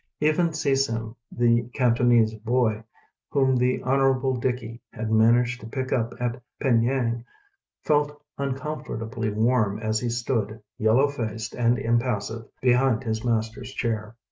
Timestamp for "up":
5.93-6.15